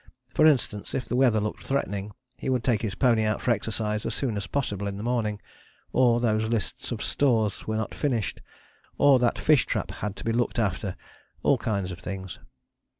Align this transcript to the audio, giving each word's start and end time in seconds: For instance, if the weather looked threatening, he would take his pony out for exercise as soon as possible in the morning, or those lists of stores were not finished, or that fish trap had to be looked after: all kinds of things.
For 0.33 0.47
instance, 0.47 0.95
if 0.95 1.05
the 1.05 1.15
weather 1.15 1.39
looked 1.39 1.63
threatening, 1.63 2.13
he 2.35 2.49
would 2.49 2.63
take 2.63 2.81
his 2.81 2.95
pony 2.95 3.23
out 3.23 3.39
for 3.39 3.51
exercise 3.51 4.03
as 4.03 4.15
soon 4.15 4.35
as 4.35 4.47
possible 4.47 4.87
in 4.87 4.97
the 4.97 5.03
morning, 5.03 5.39
or 5.93 6.19
those 6.19 6.49
lists 6.49 6.91
of 6.91 7.03
stores 7.03 7.67
were 7.67 7.77
not 7.77 7.93
finished, 7.93 8.41
or 8.97 9.19
that 9.19 9.37
fish 9.37 9.67
trap 9.67 9.91
had 9.91 10.15
to 10.15 10.23
be 10.25 10.33
looked 10.33 10.57
after: 10.57 10.95
all 11.43 11.59
kinds 11.59 11.91
of 11.91 11.99
things. 11.99 12.39